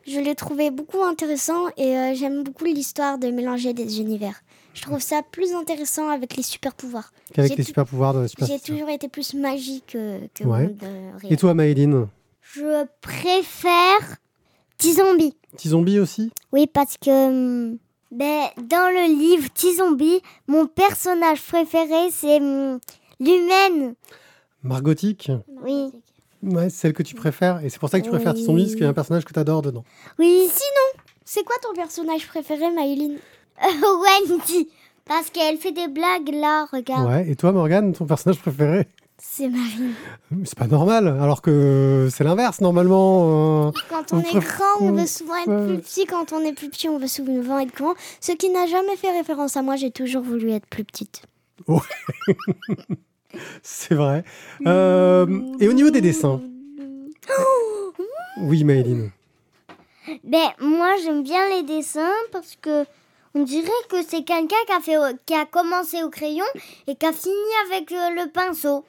Je 0.08 0.18
l'ai 0.20 0.34
trouvé 0.34 0.72
beaucoup 0.72 1.04
intéressant 1.04 1.68
et 1.76 1.98
euh, 1.98 2.14
j'aime 2.16 2.44
beaucoup 2.44 2.64
l'histoire 2.64 3.18
de 3.18 3.28
mélanger 3.32 3.74
des 3.74 4.00
univers. 4.00 4.42
Je 4.74 4.82
trouve 4.82 5.02
ça 5.02 5.22
plus 5.30 5.54
intéressant 5.54 6.08
avec 6.08 6.38
les 6.38 6.44
super 6.44 6.74
pouvoirs. 6.74 7.12
Qu'avec 7.34 7.58
les 7.58 7.64
super 7.64 7.86
pouvoirs 7.86 8.14
de 8.14 8.20
la 8.22 8.28
super 8.30 8.48
J'ai 8.48 8.54
sisters. 8.54 8.76
toujours 8.76 8.90
été 8.90 9.10
plus 9.10 9.34
magique 9.34 9.84
que, 9.88 10.20
que 10.34 10.44
Ouais. 10.46 10.68
monde, 10.68 10.78
euh, 10.84 11.12
réel. 11.20 11.34
Et 11.34 11.38
toi 11.38 11.54
Maëline? 11.54 12.08
Je 12.42 12.86
préfère 13.02 14.18
T-Zombie. 14.78 15.36
T-Zombie 15.58 16.00
aussi? 16.00 16.32
Oui, 16.54 16.68
parce 16.68 16.96
que 16.98 17.10
hum, 17.28 17.78
ben, 18.12 18.44
dans 18.58 18.90
le 18.94 19.18
livre 19.18 19.50
T-Zombie, 19.54 20.22
mon 20.48 20.66
personnage 20.68 21.42
préféré, 21.42 22.10
c'est 22.12 22.38
hum, 22.40 22.80
l'humaine. 23.20 23.96
Margotique 24.64 25.32
Oui. 25.64 25.92
Ouais, 26.44 26.70
c'est 26.70 26.76
celle 26.78 26.94
que 26.94 27.04
tu 27.04 27.16
préfères. 27.16 27.64
Et 27.64 27.70
c'est 27.70 27.80
pour 27.80 27.90
ça 27.90 28.00
que 28.00 28.06
tu 28.06 28.12
préfères 28.12 28.34
Oui. 28.34 28.40
T-Zombie, 28.42 28.64
parce 28.64 28.74
qu'il 28.76 28.84
y 28.84 28.88
a 28.88 28.90
un 28.90 28.94
personnage 28.94 29.26
que 29.26 29.34
tu 29.34 29.40
adores 29.40 29.62
dedans. 29.62 29.84
Oui, 30.20 30.48
C'est 31.24 31.44
quoi 31.44 31.56
ton 31.62 31.74
personnage 31.74 32.28
préféré, 32.28 32.72
Maëline? 32.72 33.18
Wendy. 33.62 34.68
Parce 35.06 35.30
qu'elle 35.30 35.58
fait 35.58 35.72
des 35.72 35.88
blagues 35.88 36.30
là, 36.34 36.66
regarde. 36.72 37.08
Ouais. 37.08 37.30
Et 37.30 37.36
toi 37.36 37.52
Morgane, 37.52 37.94
ton 37.94 38.06
personnage 38.06 38.40
préféré? 38.40 38.88
C'est 39.18 39.48
Marine. 39.48 39.94
Mais 40.32 40.46
C'est 40.46 40.58
pas 40.58 40.68
normal, 40.68 41.08
alors 41.08 41.42
que 41.42 42.10
c'est 42.12 42.24
l'inverse 42.24 42.60
normalement. 42.60 43.68
euh. 43.68 43.72
Quand 43.90 44.12
on 44.14 44.18
On 44.18 44.20
est 44.22 44.40
grand, 44.40 44.82
on 44.82 44.92
veut 44.92 45.06
souvent 45.08 45.36
être 45.38 45.48
Ouais. 45.48 45.68
plus 45.68 45.78
petit. 45.82 46.06
Quand 46.06 46.34
on 46.34 46.42
est 46.42 46.54
plus 46.54 46.70
petit, 46.70 46.90
on 46.90 46.98
veut 47.00 47.08
souvent 47.08 47.60
être 47.60 47.74
grand. 47.74 47.94
Ce 48.20 48.34
qui 48.34 48.50
n'a 48.50 48.66
jamais 48.68 48.96
fait 48.98 49.12
référence 49.12 49.56
à 49.58 49.62
moi, 49.62 49.76
j'ai 49.78 49.92
toujours 49.92 50.22
voulu 50.24 50.52
être 50.52 50.66
plus 50.66 50.84
petite. 50.84 51.22
C'est 53.64 53.96
vrai. 53.96 54.24
Euh, 54.66 55.26
et 55.60 55.68
au 55.68 55.74
niveau 55.74 55.90
des 55.90 56.02
dessins 56.02 56.42
Oui, 58.38 58.64
Maëline. 58.64 59.12
Ben, 60.24 60.50
moi, 60.60 60.96
j'aime 61.04 61.24
bien 61.24 61.50
les 61.50 61.64
dessins 61.64 62.14
parce 62.32 62.56
que 62.62 62.86
on 63.34 63.44
dirait 63.44 63.68
que 63.90 63.98
c'est 64.02 64.24
quelqu'un 64.24 64.56
qui 64.66 64.74
a, 64.74 64.80
fait, 64.80 64.98
qui 65.26 65.34
a 65.34 65.46
commencé 65.46 66.02
au 66.04 66.10
crayon 66.10 66.46
et 66.88 66.96
qui 66.96 67.06
a 67.06 67.12
fini 67.12 67.36
avec 67.68 67.92
euh, 67.92 68.10
le 68.12 68.32
pinceau. 68.32 68.86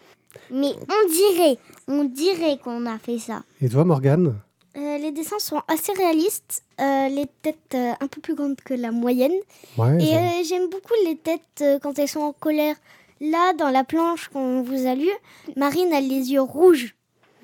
Mais 0.50 0.72
on 0.88 1.08
dirait, 1.08 1.58
on 1.88 2.04
dirait 2.04 2.58
qu'on 2.62 2.86
a 2.86 2.98
fait 2.98 3.18
ça. 3.18 3.42
Et 3.60 3.68
toi, 3.68 3.84
Morgane? 3.84 4.36
Euh, 4.76 4.98
les 4.98 5.10
dessins 5.10 5.38
sont 5.38 5.62
assez 5.68 5.92
réalistes, 5.92 6.62
euh, 6.80 7.08
les 7.08 7.26
têtes 7.42 7.74
euh, 7.74 7.92
un 8.00 8.06
peu 8.08 8.20
plus 8.20 8.34
grandes 8.34 8.56
que 8.56 8.74
la 8.74 8.90
moyenne. 8.92 9.32
Ouais. 9.78 9.96
Et 10.02 10.44
j'aime. 10.44 10.68
beaucoup 10.70 10.92
les 11.04 11.16
têtes 11.16 11.64
quand 11.82 11.98
elles 11.98 12.08
sont 12.08 12.20
en 12.20 12.32
colère. 12.32 12.76
Là, 13.20 13.54
dans 13.54 13.70
la 13.70 13.84
planche 13.84 14.28
qu'on 14.28 14.62
vous 14.62 14.86
a 14.86 14.94
lue, 14.94 15.08
Marine 15.56 15.92
a 15.94 16.00
les 16.00 16.32
yeux 16.32 16.42
rouges. 16.42 16.94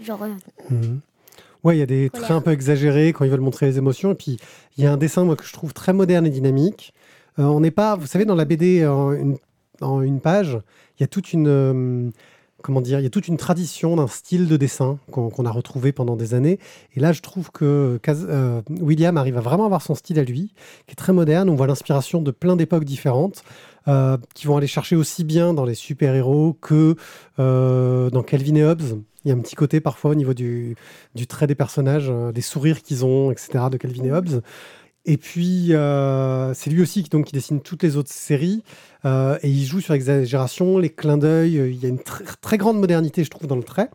Genre, 0.03 0.27
Mhm. 0.69 1.01
Ouais, 1.65 1.77
il 1.77 1.79
y 1.79 1.83
a 1.83 1.87
des 1.87 2.11
Colère. 2.11 2.27
traits 2.27 2.37
un 2.37 2.41
peu 2.43 2.51
exagérés 2.51 3.13
quand 3.13 3.25
ils 3.25 3.31
veulent 3.31 3.41
montrer 3.41 3.67
les 3.67 3.79
émotions. 3.79 4.11
Et 4.13 4.15
puis, 4.17 4.37
il 4.77 4.85
y 4.85 4.87
a 4.87 4.93
un 4.93 4.97
dessin, 4.97 5.25
moi, 5.25 5.37
que 5.37 5.45
je 5.45 5.53
trouve 5.53 5.73
très 5.73 5.93
moderne 5.93 6.27
et 6.27 6.31
dynamique. 6.31 6.93
On 7.39 7.61
n'est 7.61 7.71
pas, 7.71 7.97
vous 7.97 8.07
savez, 8.07 8.25
dans 8.27 8.35
la 8.35 8.45
BD, 8.45 8.85
en 8.87 9.13
une, 9.13 9.39
en 9.81 10.03
une 10.03 10.21
page, 10.21 10.59
il 10.99 11.03
y 11.03 11.05
a 11.05 11.07
toute 11.07 11.33
une. 11.33 12.13
Comment 12.63 12.81
dire 12.81 13.01
Il 13.01 13.03
y 13.03 13.07
a 13.07 13.11
toute 13.11 13.29
une 13.29 13.37
tradition 13.37 13.97
d'un 13.97 14.07
style 14.07 14.49
de 14.49 14.57
dessin 14.57 14.99
qu'on 15.11 15.45
a 15.45 15.51
retrouvé 15.51 15.93
pendant 15.93 16.17
des 16.17 16.35
années. 16.35 16.59
Et 16.95 17.01
là, 17.01 17.13
je 17.13 17.21
trouve 17.21 17.51
que 17.51 18.01
euh, 18.09 18.63
William 18.81 19.17
arrive 19.17 19.37
à 19.37 19.41
vraiment 19.41 19.67
avoir 19.67 19.83
son 19.83 19.95
style 19.95 20.19
à 20.19 20.25
lui, 20.25 20.55
qui 20.87 20.93
est 20.93 20.97
très 20.97 21.13
moderne. 21.13 21.51
On 21.51 21.55
voit 21.55 21.67
l'inspiration 21.67 22.23
de 22.23 22.31
plein 22.31 22.57
d'époques 22.57 22.85
différentes, 22.85 23.45
euh, 23.89 24.17
qui 24.35 24.47
vont 24.47 24.57
aller 24.57 24.67
chercher 24.67 24.97
aussi 24.97 25.25
bien 25.25 25.53
dans 25.55 25.65
les 25.65 25.75
super-héros 25.75 26.57
que 26.61 26.97
euh, 27.39 28.11
dans 28.11 28.23
Calvin 28.23 28.55
et 28.55 28.65
Hobbes. 28.65 29.03
Il 29.25 29.29
y 29.29 29.31
a 29.31 29.35
un 29.35 29.41
petit 29.41 29.55
côté 29.55 29.81
parfois 29.81 30.13
au 30.13 30.15
niveau 30.15 30.35
du, 30.35 30.75
du 31.15 31.29
trait 31.29 31.47
des 31.47 31.55
personnages, 31.55 32.13
des 32.35 32.41
sourires 32.41 32.83
qu'ils 32.83 33.05
ont, 33.05 33.31
etc., 33.31 33.67
de 33.71 33.77
Calvin 33.77 34.05
et 34.05 34.13
Hobbes. 34.13 34.43
Et 35.05 35.17
puis, 35.17 35.69
euh, 35.75 36.55
c'est 36.55 36.71
lui 36.71 36.81
aussi 36.81 37.03
qui, 37.03 37.11
donc, 37.11 37.27
qui 37.27 37.33
dessine 37.33 37.61
toutes 37.61 37.83
les 37.83 37.97
autres 37.97 38.13
séries. 38.13 38.63
euh, 39.05 39.37
et 39.43 39.49
il 39.49 39.65
joue 39.65 39.81
sur 39.81 39.95
l'exagération, 39.95 40.79
les 40.79 40.91
clins 40.91 41.19
d'œil. 41.19 41.59
euh, 41.59 41.69
Il 41.71 41.83
y 41.83 41.87
a 41.87 41.89
une 41.89 41.97
tr- 41.97 42.23
très 42.41 42.57
grande 42.57 42.79
modernité, 42.79 43.25
je 43.25 43.31
trouve, 43.31 43.49
dans 43.49 43.57
le 43.57 43.65
trait. 43.65 43.89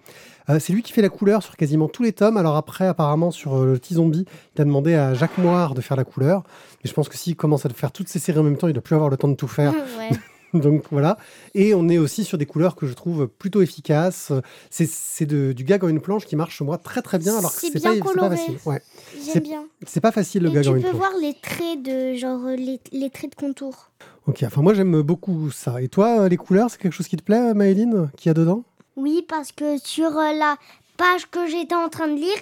C'est 0.60 0.72
lui 0.72 0.82
qui 0.82 0.94
fait 0.94 1.02
la 1.02 1.10
couleur 1.10 1.44
sur 1.44 1.58
quasiment 1.58 1.90
tous 1.90 2.04
les 2.04 2.14
tomes. 2.14 2.38
Alors 2.38 2.56
après, 2.56 2.88
apparemment, 2.88 3.32
sur 3.32 3.66
le 3.66 3.78
T-Zombie, 3.80 4.26
il 4.56 4.62
a 4.62 4.64
demandé 4.64 4.96
à 4.96 5.14
Jacques 5.14 5.38
Moire 5.40 5.74
de 5.74 5.82
faire 5.82 5.98
la 5.98 6.06
couleur. 6.06 6.44
Mais 6.84 6.90
je 6.90 6.94
pense 6.94 7.10
que 7.10 7.18
s'il 7.18 7.36
commence 7.36 7.66
à 7.66 7.70
faire 7.70 7.92
toutes 7.92 8.08
ces 8.08 8.18
séries 8.20 8.40
en 8.40 8.44
même 8.44 8.56
temps, 8.58 8.68
il 8.68 8.72
ne 8.72 8.76
doit 8.76 8.82
plus 8.82 8.96
avoir 8.96 9.10
le 9.10 9.18
temps 9.18 9.28
de 9.28 9.34
tout 9.36 9.50
faire. 9.50 9.74
ouais. 10.00 10.18
Donc 10.54 10.84
voilà. 10.92 11.18
Et 11.54 11.74
on 11.74 11.90
est 11.90 11.98
aussi 11.98 12.24
sur 12.24 12.38
des 12.38 12.46
couleurs 12.46 12.76
que 12.76 12.88
je 12.88 12.94
trouve 12.94 13.28
plutôt 13.28 13.62
efficaces. 13.62 14.32
C'est, 14.70 15.26
du 15.26 15.64
gag 15.64 15.84
en 15.84 15.88
une 15.90 16.00
planche 16.02 16.26
qui 16.26 16.36
marche 16.36 16.58
chez 16.58 16.64
moi 16.64 16.78
très 16.78 17.02
très 17.02 17.20
bien. 17.20 17.38
Alors 17.38 17.54
que 17.54 17.60
C'est 17.62 17.82
pas, 17.82 17.94
c'est 17.94 18.00
pas 18.00 18.06
coloré. 18.06 18.38
facile. 18.38 18.58
Ouais. 18.66 18.82
C'est- 19.20 19.34
J'aime 19.34 19.44
bien. 19.44 19.64
C'est 19.86 20.02
pas 20.02 20.12
facile 20.12 20.44
le 20.44 20.50
Et 20.50 20.54
gag 20.54 20.64
tu 20.64 20.70
en 20.70 20.76
une 20.76 20.82
peux 20.84 20.90
planche. 20.90 21.00
voir 21.02 21.12
les 21.22 21.34
traits 21.42 21.84
de 21.84 22.14
genre 22.16 22.46
euh, 22.46 22.56
les, 22.56 22.80
les 22.92 23.10
traits 23.10 23.32
de 23.32 23.36
contour. 23.36 23.92
Ok, 24.26 24.44
enfin 24.44 24.62
moi 24.62 24.74
j'aime 24.74 25.02
beaucoup 25.02 25.52
ça. 25.52 25.82
Et 25.82 25.88
toi, 25.90 26.22
euh, 26.22 26.30
les 26.30 26.38
couleurs, 26.38 26.70
c'est 26.72 26.80
quelque 26.80 26.94
chose 26.94 27.08
qui 27.08 27.18
te 27.18 27.24
plaît, 27.24 27.54
Maëline, 27.54 28.10
qu'il 28.18 28.30
y 28.30 28.32
a 28.32 28.34
dedans? 28.34 28.64
Oui, 28.96 29.24
parce 29.28 29.52
que 29.52 29.78
sur 29.84 30.18
euh, 30.18 30.34
la 30.34 30.56
page 30.98 31.30
que 31.30 31.46
j'étais 31.48 31.76
en 31.76 31.90
train 31.90 32.08
de 32.08 32.16
lire, 32.16 32.38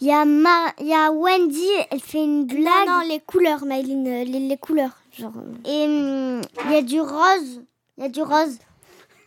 il 0.00 0.06
y, 0.06 0.12
a 0.12 0.24
Ma- 0.24 0.72
il 0.80 0.86
y 0.86 0.94
a 0.94 1.10
Wendy, 1.12 1.66
elle 1.90 2.00
fait 2.00 2.22
une 2.24 2.46
blague. 2.46 2.86
Non, 2.86 3.00
non, 3.00 3.08
les 3.08 3.20
couleurs, 3.20 3.64
Maëline, 3.66 4.06
euh, 4.08 4.24
les, 4.24 4.40
les 4.48 4.56
couleurs. 4.56 4.96
Genre, 5.18 5.32
euh, 5.36 5.68
Et 5.70 5.84
hum, 5.86 6.40
il 6.66 6.72
y 6.72 6.76
a 6.76 6.82
du 6.82 7.00
rose. 7.00 7.62
Il 7.98 8.04
y 8.04 8.06
a 8.06 8.08
du 8.08 8.22
rose. 8.22 8.56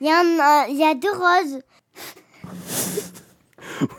Il 0.02 0.08
y, 0.08 0.10
a 0.12 0.20
un- 0.20 0.64
euh, 0.66 0.66
il 0.70 0.78
y 0.78 0.84
a 0.84 0.96
deux 0.96 1.12
roses. 1.12 1.60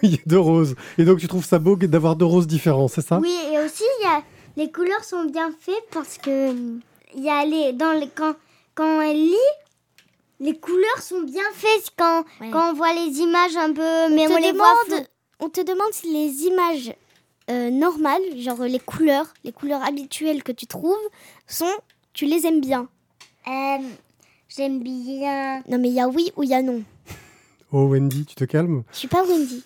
Oui, 0.03 0.21
deux 0.27 0.39
roses. 0.39 0.77
Et 0.99 1.05
donc 1.05 1.19
tu 1.19 1.27
trouves 1.29 1.45
ça 1.45 1.59
beau 1.59 1.77
d'avoir 1.77 2.17
deux 2.17 2.25
roses 2.25 2.47
différents, 2.47 2.89
c'est 2.89 3.01
ça? 3.07 3.19
Oui, 3.21 3.37
et 3.53 3.59
aussi, 3.59 3.83
il 4.01 4.05
y 4.05 4.07
a, 4.07 4.23
les 4.57 4.71
couleurs 4.71 5.03
sont 5.05 5.25
bien 5.25 5.51
faites 5.61 5.85
parce 5.93 6.17
que 6.19 6.53
il 7.17 7.23
y 7.23 7.29
a 7.31 7.45
les, 7.45 7.73
dans 7.73 7.93
les, 7.93 8.09
quand, 8.09 8.35
quand 8.75 9.01
elle 9.01 9.17
lit, 9.17 9.35
les 10.41 10.57
couleurs 10.59 11.03
sont 11.03 11.23
bien 11.23 11.43
faites 11.55 11.91
quand, 11.99 12.25
Ouais. 12.41 12.51
quand 12.51 12.71
on 12.71 12.75
voit 12.75 12.93
les 12.95 13.19
images 13.19 13.57
un 13.57 13.73
peu, 13.73 14.15
mais 14.15 14.27
on, 14.31 14.37
les 14.37 14.53
voit. 14.53 14.75
On 15.41 15.49
te 15.49 15.61
demande 15.61 15.93
si 15.93 16.13
les 16.13 16.45
images 16.45 16.95
euh, 17.51 17.71
normales, 17.71 18.23
genre 18.39 18.63
les 18.63 18.79
couleurs, 18.79 19.33
les 19.45 19.53
couleurs 19.53 19.83
habituelles 19.83 20.43
que 20.43 20.53
tu 20.53 20.67
trouves, 20.67 20.97
sont, 21.47 21.73
tu 22.13 22.27
les 22.27 22.47
aimes 22.47 22.61
bien. 22.61 22.89
Euh, 23.47 23.79
J'aime 24.49 24.81
bien. 24.83 25.63
Non 25.69 25.79
mais 25.79 25.89
il 25.89 25.95
y 25.95 26.01
a 26.01 26.07
oui 26.09 26.31
ou 26.37 26.45
il 26.45 26.51
y 26.51 26.55
a 26.55 26.63
non. 26.63 26.83
Oh 27.73 27.87
Wendy, 27.87 28.25
tu 28.25 28.37
te 28.37 28.45
calmes? 28.45 28.85
Je 28.93 28.99
suis 28.99 29.09
pas 29.09 29.25
Wendy. 29.25 29.65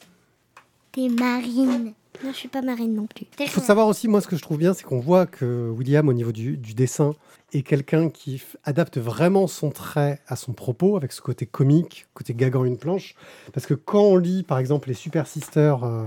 T'es 0.93 1.09
marine. 1.09 1.93
Non, 2.25 2.33
je 2.33 2.37
suis 2.37 2.49
pas 2.49 2.63
Marine 2.63 2.95
non 2.95 3.07
plus. 3.07 3.27
Il 3.39 3.49
faut 3.49 3.61
savoir 3.61 3.87
aussi, 3.87 4.09
moi, 4.09 4.21
ce 4.21 4.27
que 4.27 4.37
je 4.37 4.43
trouve 4.43 4.59
bien, 4.59 4.75
c'est 4.75 4.85
qu'on 4.85 4.99
voit 4.99 5.27
que 5.27 5.71
William, 5.71 6.09
au 6.09 6.13
niveau 6.13 6.33
du, 6.33 6.57
dessin, 6.57 7.15
est 7.53 7.63
quelqu'un 7.63 8.11
qui 8.11 8.43
adapte 8.65 8.99
vraiment 8.99 9.47
son 9.47 9.71
trait 9.71 10.21
à 10.27 10.37
son 10.37 10.53
propos, 10.53 10.97
avec 10.97 11.13
ce 11.13 11.21
côté 11.21 11.47
comique, 11.47 12.07
côté 12.15 12.35
gagant 12.35 12.65
une 12.65 12.77
planche. 12.77 13.15
Parce 13.53 13.67
que 13.67 13.75
quand 13.75 14.03
on 14.03 14.17
lit, 14.17 14.43
par 14.43 14.59
exemple, 14.59 14.89
les 14.89 14.95
Super 14.95 15.27
Sisters, 15.27 15.85
euh, 15.85 16.07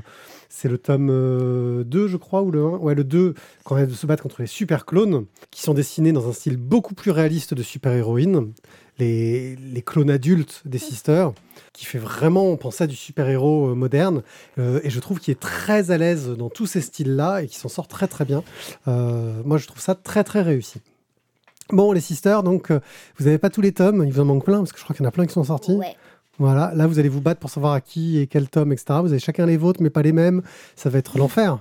c'est 0.50 0.68
le 0.68 0.78
tome 0.78 1.10
euh, 1.10 1.84
2, 1.86 2.08
je 2.08 2.18
crois, 2.18 2.42
ou 2.42 2.52
le 2.52 2.62
1 2.62 2.78
Ouais, 2.78 2.94
le 2.94 3.04
2, 3.04 3.34
quand 3.64 3.78
elles 3.78 3.92
se 3.92 4.06
battent 4.06 4.22
contre 4.22 4.42
les 4.42 4.48
super 4.48 4.86
clones, 4.86 5.26
qui 5.50 5.62
sont 5.62 5.74
dessinés 5.74 6.12
dans 6.12 6.28
un 6.28 6.34
style 6.34 6.58
beaucoup 6.58 6.94
plus 6.94 7.12
réaliste 7.12 7.54
de 7.54 7.64
super-héroïnes, 7.64 8.52
les, 9.02 9.56
les 9.56 9.82
clones 9.82 10.10
adultes 10.12 10.62
des 10.66 10.78
Sisters, 10.78 11.34
qui 11.74 11.86
fait 11.86 11.98
vraiment 11.98 12.56
penser 12.56 12.84
à 12.84 12.88
du 12.88 12.96
super-héros 12.96 13.70
euh, 13.70 13.76
moderne. 13.76 14.22
Euh, 14.60 14.80
et 14.84 14.90
je 14.90 15.00
trouve 15.00 15.20
qu'il 15.20 15.32
est 15.32 15.40
très 15.40 15.90
à 15.92 15.98
l'aise 15.98 16.30
dans 16.30 16.50
tous 16.50 16.68
ces 16.68 16.82
styles-là 16.82 17.42
et 17.42 17.48
qui 17.48 17.58
s'en 17.58 17.70
sort 17.70 17.88
très 17.88 18.08
très 18.08 18.26
bien. 18.26 18.44
Euh, 18.88 19.42
moi, 19.44 19.58
je 19.58 19.68
trouve 19.68 19.82
ça 19.82 19.96
très 19.96 20.24
très 20.24 20.42
réussi. 20.42 20.80
Bon, 21.70 21.92
les 21.94 22.02
Sisters, 22.02 22.44
donc, 22.44 22.70
euh, 22.70 22.80
vous 23.18 23.26
n'avez 23.26 23.38
pas 23.38 23.50
tous 23.50 23.62
les 23.62 23.72
tomes, 23.72 24.04
il 24.06 24.14
vous 24.14 24.20
en 24.20 24.26
manque 24.26 24.46
plein, 24.46 24.60
parce 24.60 24.72
que 24.74 24.78
je 24.80 24.84
crois 24.84 24.96
qu'il 24.96 25.04
y 25.04 25.08
en 25.08 25.10
a 25.10 25.14
plein 25.14 25.26
qui 25.26 25.34
sont 25.34 25.44
sortis. 25.44 25.72
Ouais. 25.74 25.96
Voilà, 26.38 26.72
là, 26.76 26.86
vous 26.88 27.00
allez 27.00 27.10
vous 27.10 27.22
battre 27.22 27.40
pour 27.40 27.50
savoir 27.50 27.74
à 27.74 27.82
qui 27.82 28.20
et 28.20 28.28
quel 28.28 28.50
tome, 28.50 28.72
etc. 28.74 29.00
Vous 29.02 29.12
avez 29.12 29.20
chacun 29.20 29.46
les 29.46 29.58
vôtres, 29.58 29.82
mais 29.82 29.90
pas 29.90 30.02
les 30.02 30.12
mêmes. 30.12 30.42
Ça 30.76 30.90
va 30.90 31.00
être 31.00 31.18
l'enfer. 31.18 31.60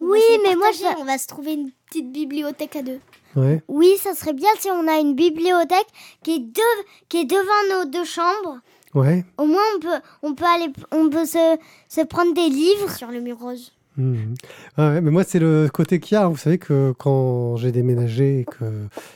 Oui, 0.00 0.20
mais 0.42 0.56
moi, 0.56 0.68
je- 0.72 1.00
on 1.00 1.04
va 1.04 1.18
se 1.18 1.26
trouver 1.26 1.52
une 1.54 1.70
petite 1.88 2.10
bibliothèque 2.12 2.76
à 2.76 2.82
deux. 2.82 3.00
Ouais. 3.36 3.62
Oui, 3.68 3.88
ça 4.00 4.14
serait 4.14 4.32
bien 4.32 4.48
si 4.58 4.68
on 4.70 4.88
a 4.88 4.98
une 4.98 5.14
bibliothèque 5.14 5.86
qui 6.22 6.32
est, 6.34 6.38
de- 6.40 6.84
qui 7.08 7.18
est 7.18 7.24
devant 7.24 7.84
nos 7.84 7.90
deux 7.90 8.04
chambres. 8.04 8.58
Ouais. 8.94 9.24
Au 9.38 9.44
moins, 9.46 9.62
on 9.76 9.80
peut, 9.80 10.00
on 10.22 10.34
peut 10.34 10.44
aller, 10.44 10.72
on 10.90 11.08
peut 11.10 11.24
se, 11.24 11.56
se 11.88 12.00
prendre 12.00 12.34
des 12.34 12.48
livres. 12.48 12.90
Sur 12.96 13.08
le 13.12 13.20
mur 13.20 13.38
rose. 13.38 13.72
Mhm. 13.96 14.34
Ah 14.76 14.90
ouais, 14.90 15.00
mais 15.00 15.10
moi, 15.10 15.22
c'est 15.24 15.38
le 15.38 15.68
côté 15.72 16.00
qu'il 16.00 16.14
y 16.14 16.18
a. 16.18 16.26
Vous 16.26 16.36
savez 16.36 16.58
que 16.58 16.92
quand 16.98 17.56
j'ai 17.56 17.70
déménagé 17.70 18.40
et 18.40 18.44
que 18.44 18.64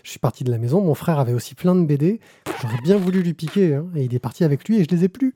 je 0.05 0.11
suis 0.11 0.19
parti 0.21 0.45
de 0.45 0.51
la 0.51 0.59
maison, 0.59 0.81
mon 0.81 0.95
frère 0.95 1.19
avait 1.19 1.33
aussi 1.33 1.55
plein 1.55 1.75
de 1.75 1.85
BD. 1.85 2.21
J'aurais 2.63 2.81
bien 2.85 2.97
voulu 2.97 3.21
lui 3.23 3.35
piquer. 3.35 3.75
hein, 3.75 3.87
et 3.97 4.05
il 4.05 4.15
est 4.15 4.19
parti 4.21 4.45
avec 4.45 4.69
lui 4.69 4.79
et 4.81 4.85
je 4.85 4.95
les 4.95 5.05
ai 5.05 5.09
plus. 5.09 5.35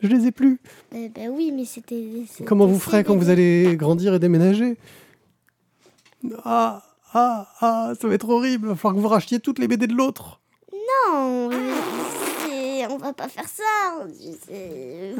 Je 0.00 0.08
les 0.08 0.26
ai 0.26 0.30
plus. 0.32 0.60
Euh, 0.94 1.08
bah 1.14 1.22
oui, 1.30 1.52
mais 1.54 1.64
c'était. 1.64 2.04
Comment 2.46 2.66
vous 2.66 2.78
ferez 2.78 3.02
quand 3.04 3.14
BD. 3.14 3.24
vous 3.24 3.30
allez 3.30 3.76
grandir 3.76 4.14
et 4.14 4.18
déménager? 4.18 4.76
Ah, 6.44 6.82
ah, 7.18 7.48
ah, 7.60 7.92
ça 8.00 8.08
va 8.08 8.14
être 8.14 8.28
horrible. 8.28 8.66
Il 8.66 8.68
va 8.70 8.76
falloir 8.76 8.94
que 8.94 9.00
vous 9.00 9.08
rachetiez 9.08 9.40
toutes 9.40 9.58
les 9.58 9.68
BD 9.68 9.86
de 9.86 9.94
l'autre. 9.94 10.40
Non, 10.72 11.50
on 12.90 12.98
va 12.98 13.12
pas 13.12 13.28
faire 13.28 13.48
ça. 13.48 14.06
J'ai- 14.20 15.14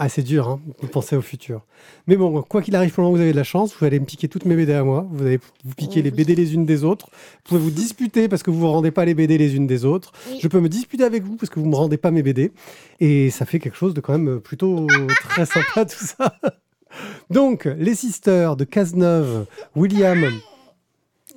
Ah, 0.00 0.08
c'est 0.08 0.22
dur, 0.22 0.46
hein, 0.48 0.60
de 0.80 0.86
penser 0.86 1.16
au 1.16 1.22
futur. 1.22 1.62
Mais 2.06 2.16
bon, 2.16 2.42
quoi 2.42 2.62
qu'il 2.62 2.76
arrive, 2.76 2.92
pour 2.92 3.02
le 3.02 3.06
moment, 3.08 3.16
vous 3.16 3.22
avez 3.22 3.32
de 3.32 3.36
la 3.36 3.42
chance. 3.44 3.74
Vous 3.76 3.84
allez 3.84 3.98
me 3.98 4.04
piquer 4.04 4.28
toutes 4.28 4.44
mes 4.44 4.54
BD 4.54 4.72
à 4.72 4.84
moi. 4.84 5.04
Vous 5.10 5.26
allez 5.26 5.38
vous 5.64 5.74
piquer 5.74 6.02
les. 6.02 6.12
BD 6.12 6.36
les 6.36 6.54
unes 6.54 6.64
des 6.66 6.84
autres. 6.84 7.06
Vous 7.10 7.48
pouvez 7.48 7.60
vous 7.60 7.70
disputer 7.72 8.28
parce 8.28 8.44
que 8.44 8.50
vous 8.52 8.58
ne 8.58 8.62
vous 8.62 8.70
rendez 8.70 8.92
pas 8.92 9.04
les 9.04 9.14
BD 9.14 9.38
les 9.38 9.56
unes 9.56 9.66
des 9.66 9.84
autres. 9.84 10.12
Oui. 10.30 10.38
Je 10.40 10.46
peux 10.46 10.60
me 10.60 10.68
disputer 10.68 11.02
avec 11.02 11.24
vous 11.24 11.34
parce 11.34 11.50
que 11.50 11.58
vous 11.58 11.66
ne 11.66 11.70
me 11.72 11.76
rendez 11.76 11.96
pas 11.96 12.12
mes 12.12 12.22
BD. 12.22 12.52
Et 13.00 13.30
ça 13.30 13.44
fait 13.44 13.58
quelque 13.58 13.76
chose 13.76 13.92
de 13.94 14.00
quand 14.00 14.16
même 14.16 14.40
plutôt 14.40 14.86
très 15.30 15.46
sympa, 15.46 15.84
tout 15.86 16.04
ça. 16.04 16.32
Donc, 17.30 17.64
les 17.64 17.94
Sisters 17.94 18.56
de 18.56 18.64
Cazeneuve, 18.64 19.46
William, 19.76 20.30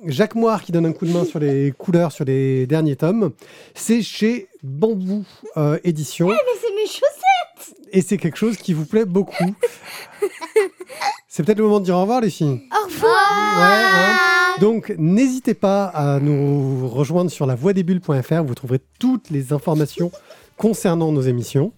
Jacques 0.06 0.34
Moire 0.34 0.62
qui 0.62 0.72
donne 0.72 0.86
un 0.86 0.92
coup 0.92 1.06
de 1.06 1.12
main 1.12 1.24
sur 1.24 1.38
les 1.38 1.72
couleurs 1.72 2.12
sur 2.12 2.24
les 2.24 2.66
derniers 2.66 2.96
tomes. 2.96 3.30
C'est 3.74 4.02
chez 4.02 4.48
Bambou 4.62 5.24
euh, 5.56 5.78
Édition. 5.84 6.28
Mais 6.28 6.34
c'est 6.60 6.74
mes 6.74 6.86
chaussettes. 6.86 7.78
Et 7.92 8.00
c'est 8.00 8.16
quelque 8.16 8.38
chose 8.38 8.56
qui 8.56 8.72
vous 8.72 8.86
plaît 8.86 9.04
beaucoup. 9.04 9.54
c'est 11.28 11.42
peut-être 11.42 11.58
le 11.58 11.64
moment 11.64 11.80
de 11.80 11.84
dire 11.84 11.96
au 11.96 12.00
revoir, 12.00 12.20
les 12.20 12.30
filles. 12.30 12.62
Au 12.72 12.86
revoir. 12.86 13.12
Ouais, 13.58 13.84
hein. 14.00 14.60
Donc, 14.60 14.94
n'hésitez 14.98 15.54
pas 15.54 15.84
à 15.86 16.18
nous 16.20 16.88
rejoindre 16.88 17.30
sur 17.30 17.46
la 17.46 17.54
bulles.fr. 17.56 18.42
Vous 18.44 18.54
trouverez 18.54 18.80
toutes 18.98 19.30
les 19.30 19.52
informations 19.52 20.10
concernant 20.56 21.12
nos 21.12 21.22
émissions. 21.22 21.72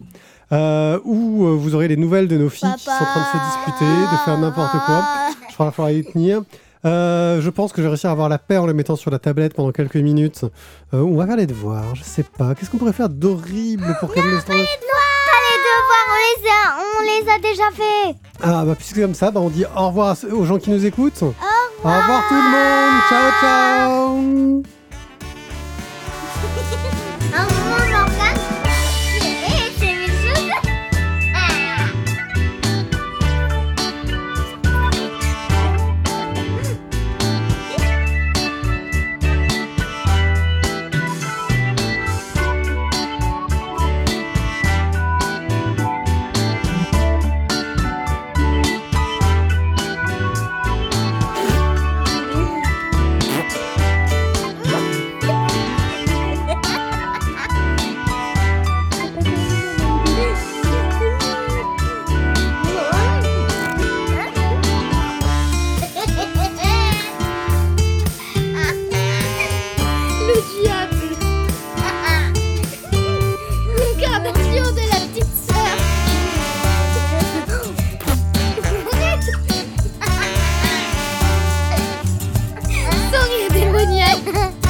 Euh, 0.54 1.00
où 1.04 1.46
euh, 1.46 1.56
vous 1.56 1.74
aurez 1.74 1.88
les 1.88 1.96
nouvelles 1.96 2.28
de 2.28 2.36
nos 2.36 2.48
filles 2.48 2.72
qui 2.76 2.84
sont 2.84 2.90
en 2.90 3.04
train 3.04 3.20
de 3.20 3.38
se 3.38 3.56
disputer, 3.56 3.84
de 3.84 4.16
faire 4.24 4.38
n'importe 4.38 4.76
quoi. 4.86 5.04
Je 5.48 5.54
crois 5.54 5.66
qu'il 5.66 5.74
faudra 5.74 5.92
y 5.92 6.04
tenir. 6.04 6.42
Euh, 6.84 7.40
je 7.40 7.50
pense 7.50 7.72
que 7.72 7.78
je 7.78 7.82
vais 7.82 7.88
réussir 7.88 8.10
à 8.10 8.12
avoir 8.12 8.28
la 8.28 8.38
paix 8.38 8.58
en 8.58 8.66
le 8.66 8.74
mettant 8.74 8.94
sur 8.94 9.10
la 9.10 9.18
tablette 9.18 9.54
pendant 9.54 9.72
quelques 9.72 9.96
minutes. 9.96 10.44
On 10.92 11.16
va 11.16 11.26
faire 11.26 11.36
les 11.36 11.46
devoirs, 11.46 11.94
je 11.94 12.04
sais 12.04 12.22
pas. 12.22 12.54
Qu'est-ce 12.54 12.70
qu'on 12.70 12.78
pourrait 12.78 12.92
faire 12.92 13.08
d'horrible 13.08 13.96
pour 13.98 14.12
calmer 14.12 14.30
le 14.32 14.40
stress 14.40 14.56
Pas 14.56 15.40
les 15.50 15.58
devoirs, 15.64 16.08
on 16.10 16.18
les 16.22 16.48
a, 16.50 16.62
on 16.86 17.02
les 17.02 17.32
a 17.32 17.38
déjà 17.38 17.70
fait. 17.72 18.18
Ah 18.42 18.64
bah 18.64 18.74
puisque 18.76 19.00
comme 19.00 19.14
ça, 19.14 19.30
bah, 19.30 19.40
on 19.40 19.48
dit 19.48 19.64
au 19.64 19.88
revoir 19.88 20.16
aux 20.30 20.44
gens 20.44 20.58
qui 20.58 20.70
nous 20.70 20.84
écoutent. 20.84 21.22
Au 21.22 21.34
revoir. 21.82 21.98
Au 21.98 22.00
revoir 22.00 22.22
tout 22.28 22.34
le 22.34 22.50
monde. 22.50 23.02
Ciao 23.08 24.62
ciao. 24.62 24.73
Ha 84.24 84.30
ha 84.32 84.44
ha! 84.48 84.63